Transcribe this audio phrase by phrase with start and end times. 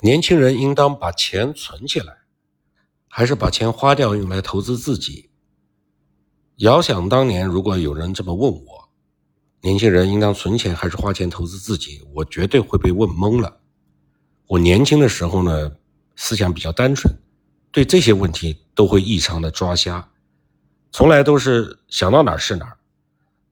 [0.00, 2.18] 年轻人应当把钱存起来，
[3.08, 5.30] 还是把钱花掉用来投资自己？
[6.58, 8.88] 遥想当年，如果有人这么问我，
[9.60, 13.58] 年轻人应当存钱还是花钱投资自己，我绝对会被问懵了。
[14.46, 15.72] 我年轻的时候呢，
[16.14, 17.12] 思想比较单纯，
[17.72, 20.08] 对这些问题都会异常的抓瞎，
[20.92, 22.78] 从来都是想到哪儿是哪儿。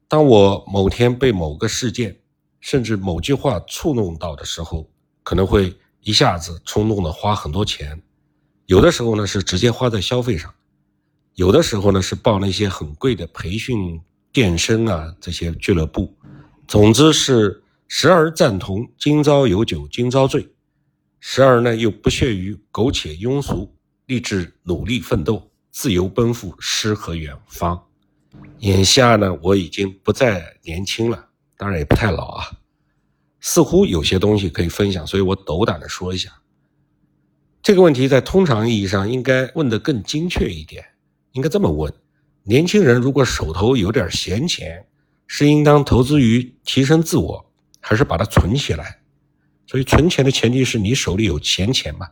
[0.06, 2.20] 当我某天被某个事件，
[2.60, 4.88] 甚至某句话触弄到的时候，
[5.24, 5.76] 可能会。
[6.06, 8.00] 一下子冲动的花很多钱，
[8.66, 10.54] 有的时候呢是直接花在消费上，
[11.34, 14.00] 有的时候呢是报那些很贵的培训、
[14.32, 16.16] 健身啊这些俱乐部。
[16.68, 20.48] 总之是时而赞同今朝有酒今朝醉，
[21.18, 23.74] 时而呢又不屑于苟且庸俗，
[24.06, 27.82] 立志努力奋斗，自由奔赴诗和远方。
[28.60, 31.26] 眼下呢我已经不再年轻了，
[31.56, 32.52] 当然也不太老啊。
[33.48, 36.32] 似乎有些东西可以分享，所以我斗胆的说一下。
[37.62, 40.84] 这个问题在通常意义上应该问得更精确一点，
[41.30, 41.90] 应该这么问：
[42.42, 44.84] 年轻人如果手头有点闲钱，
[45.28, 47.46] 是应当投资于提升自我，
[47.78, 48.98] 还是把它存起来？
[49.68, 52.08] 所以存钱的前提是你手里有闲钱嘛。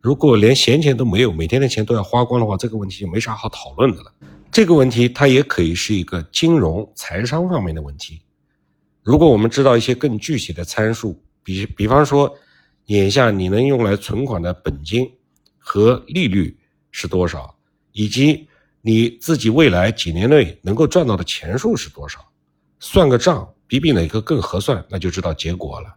[0.00, 4.14] 如果连闲钱都没有，每天的钱都要花光的话，这个问题就没啥好讨论的了。
[4.52, 8.22] 这个问题它也可以是一个金融财商方面的问题。
[9.02, 12.36] 如果我们知道一些更具体的参数，比比方说，
[12.86, 15.10] 眼下你能用来存款的本金
[15.58, 16.58] 和利率
[16.90, 17.56] 是多少，
[17.92, 18.46] 以及
[18.82, 22.20] 你自己未来几年内能够赚到的钱数是多少，
[22.78, 25.96] 算个账，比比哪个更合算，那就知道结果了。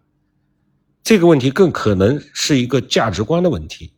[1.03, 3.91] 这个问题更可能是一个价值观的问题。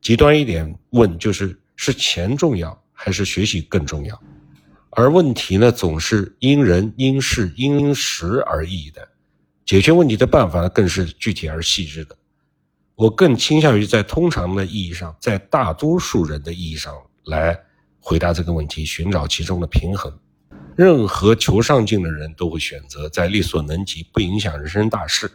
[0.00, 4.22] 极端一点问，就是是钱重要还是学习更重要？
[4.90, 9.08] 而问题呢，总是因人因事因时而异的，
[9.64, 12.16] 解决问题的办法呢，更是具体而细致的。
[12.96, 17.58] 我更倾向于在通常的意义上，在大多数人的意义上来
[18.00, 20.12] 回答这个问题，寻找其中的平衡。
[20.76, 25.30] 任何求上进的人都会选择在力所能及、不影响人生大事。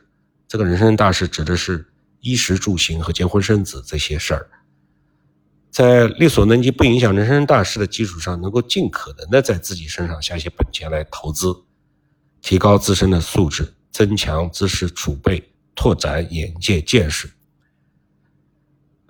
[0.47, 1.87] 这个人生大事指的是
[2.19, 4.47] 衣食住行和结婚生子这些事儿。
[5.75, 11.53] 在力所能及、不影响人生大事的基础上，能够尽可能的在自己身上下些本钱来投资，
[12.41, 17.29] 提高自身的素质，增强知识储备，拓展眼界见识。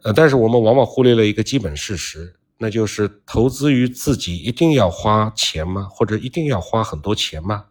[0.01, 5.83] 呃，但是我们往往忽略了一个基本事实，那就是投资于自己一定要花钱吗？
[5.91, 7.65] 或者一定要花很多钱吗？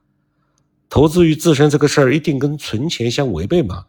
[0.88, 3.86] 投资于自身这个事儿一定跟存钱相违背吗？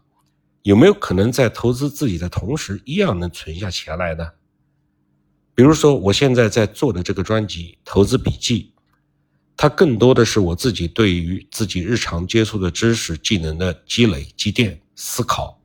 [0.64, 4.32] 有没有可能在投资自己的同时，一样能存下钱来呢？
[5.56, 8.74] 比如说，我现在在做的这个专辑《投资笔记》，
[9.56, 15.58] 它更多的是我自己对于自己日常接触的知识、技能的积累、积淀、思考，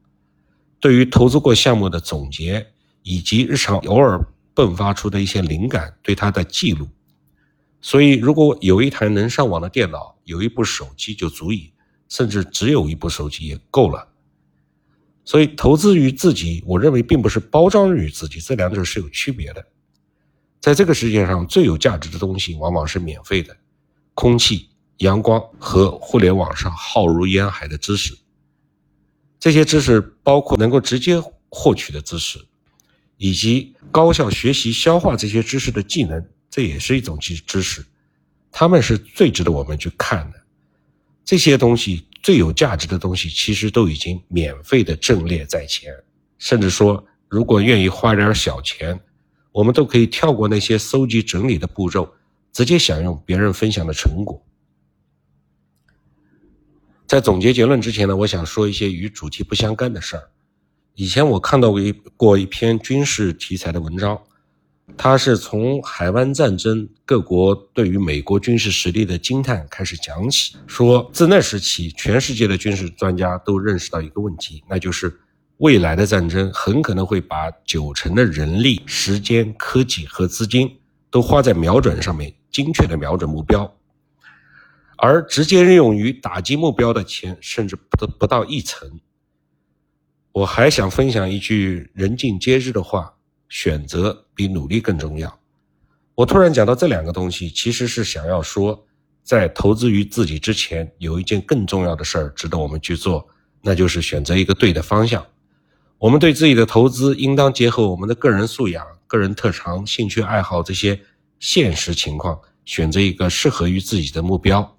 [0.78, 2.64] 对于投资过项目的总结，
[3.02, 4.24] 以及日常偶尔
[4.54, 6.88] 迸发出的一些灵感对它的记录。
[7.82, 11.72] 所以，如果有一台能上网的电脑，有一部手机就足以，
[12.08, 14.06] 甚至只有一部手机也够了。
[15.24, 19.66] 所以，投资于自己，我认为并不是包装于自己，这两者是有区别的。
[20.60, 23.56] 在这个世界上最有价值的东西往往是免费的，
[24.12, 28.14] 空气、阳光和互联网上浩如烟海的知识。
[29.38, 31.18] 这些知识包括能够直接
[31.48, 32.38] 获取的知识，
[33.16, 37.82] 以及高效学习、消化这些知识的技能，这也是一种知知识。
[38.52, 40.38] 他们是最值得我们去看的。
[41.24, 45.90] 这些东西最有价值的东西，其实都已经免费的阵列在前，
[46.36, 49.00] 甚至说，如果愿意花点小钱。
[49.52, 52.14] 我们都可以跳过那些搜集整理的步骤，
[52.52, 54.40] 直接享用别人分享的成果。
[57.06, 60.30] 在总结结论之前呢，我想说一些与主题不相干的事儿。
[60.94, 64.20] 以前我看到过一过一篇军事题材的文章，
[64.96, 75.20] 它是从海湾战争各国对于美国军事实力的惊叹开始讲起，说自那时起，全世界的军事专家都认识到一个问题，那就是。
[75.60, 80.80] 未来的战争很可能会把九成的人力、时间、科技和资金
[81.10, 83.70] 都花在瞄准上面，精确的瞄准目标，
[84.96, 89.00] 而直接用于打击目标的钱甚至不不到一成。
[90.32, 93.12] 我还想分享一句人尽皆知的话：
[93.50, 95.40] 选择比努力更重要。
[96.14, 98.86] 我突然讲到这两个东西，其实是想要说，
[99.22, 103.28] 在投资于自己之前，有一件更重要的事儿值得我们去做，
[103.60, 105.22] 那就是选择一个对的方向。
[106.00, 110.98] 我们对自己的投资应当结合我们的个人素养、个人特长、兴趣爱好这些
[111.38, 114.78] 现实情况，选择一个适合于自己的目标。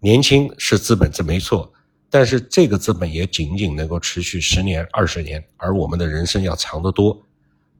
[0.00, 1.72] 年轻是资本，这没错，
[2.10, 7.24] 但是这个资本也仅仅能够持续十年、二十年，而我们的人生要长得多。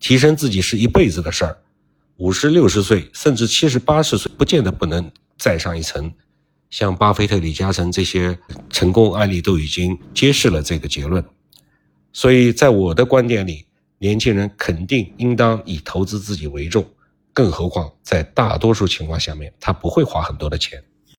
[0.01, 1.59] 提升自己是一辈子的事儿，
[2.17, 6.11] 五十六十岁甚至七十八十岁，不见得不能再上一层。
[6.71, 8.39] 像巴菲特、李嘉诚这些
[8.71, 11.23] 成功案例都已经揭示了这个结论。
[12.17, 13.67] 所以在我的观点里，
[13.99, 16.83] 年轻人肯定应当以投资自己为重，
[17.35, 20.83] 更何况在大多数情况下面，他不会花很多的钱。